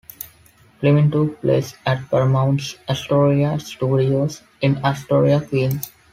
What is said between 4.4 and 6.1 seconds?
in Astoria, Queens.